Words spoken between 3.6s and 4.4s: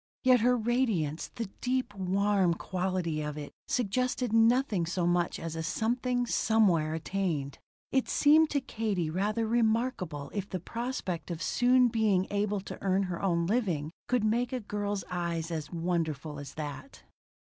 suggested